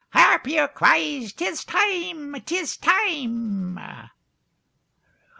Harpier 0.15 0.67
cries:—'Tis 0.67 1.63
time, 1.63 2.33
'tis 2.43 2.75
time. 2.75 3.77